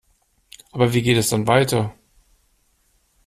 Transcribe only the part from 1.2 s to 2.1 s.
dann weiter?